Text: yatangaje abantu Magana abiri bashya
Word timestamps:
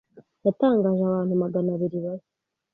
yatangaje 0.45 1.01
abantu 1.05 1.33
Magana 1.43 1.69
abiri 1.75 1.97
bashya 2.05 2.33